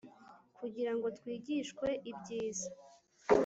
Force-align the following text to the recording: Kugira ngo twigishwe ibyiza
Kugira 0.57 0.91
ngo 0.95 1.07
twigishwe 1.17 1.87
ibyiza 2.11 2.69